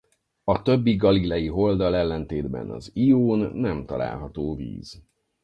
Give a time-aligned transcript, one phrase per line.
[0.43, 5.03] A többi Galilei-holddal ellentétben az Ión nem található víz.